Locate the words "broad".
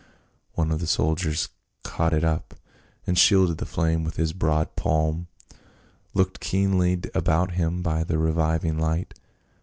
4.33-4.75